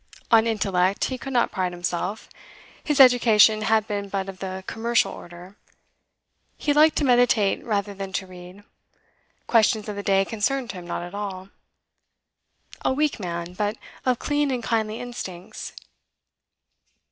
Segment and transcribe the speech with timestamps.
[0.31, 2.27] On intellect he could not pride himself;
[2.83, 5.57] his education had been but of the 'commercial' order;
[6.57, 8.63] he liked to meditate rather than to read;
[9.45, 11.49] questions of the day concerned him not at all.
[12.83, 15.73] A weak man, but of clean and kindly instincts.